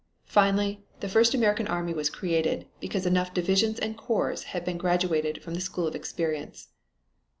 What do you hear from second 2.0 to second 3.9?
created, because enough divisions